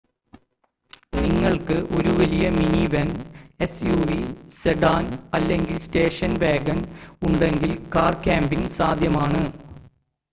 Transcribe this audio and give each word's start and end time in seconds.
നിങ്ങൾക്ക് 1.15 1.75
ഒരു 1.91 2.11
വലിയ 2.11 2.45
മിനിവാൻ 2.51 3.09
എസ്‌യുവി 3.59 4.19
സെഡാൻ 4.53 5.05
അല്ലെങ്കിൽ 5.33 5.77
സ്റ്റേഷൻ 5.79 6.33
വാഗൺ 6.39 6.81
ഉണ്ടെങ്കിൽ 7.23 7.73
കാർ 7.95 8.13
ക്യാമ്പിംഗ് 8.25 8.75
സാധ്യമാണ് 8.75 9.43